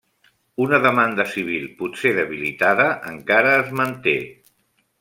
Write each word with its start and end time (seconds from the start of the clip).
Una 0.63 0.77
demanda 0.85 1.25
civil, 1.33 1.67
potser 1.83 2.13
debilitada, 2.21 2.87
encara 3.13 3.53
es 3.61 3.71
manté. 3.83 4.17